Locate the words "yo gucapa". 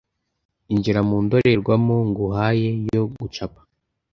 2.95-3.61